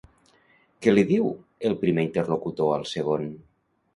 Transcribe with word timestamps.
Què 0.85 0.93
li 0.93 1.01
diu 1.09 1.27
el 1.69 1.77
primer 1.83 2.05
interlocutor 2.07 2.75
al 2.79 2.87
segon? 2.95 3.29